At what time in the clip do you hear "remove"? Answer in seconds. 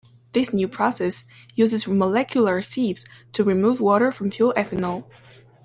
3.43-3.79